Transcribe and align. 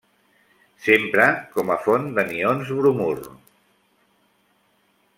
S'empra 0.85 1.27
com 1.57 1.69
a 1.75 1.77
font 1.83 2.09
d'anions 2.17 2.73
bromur. 2.81 3.15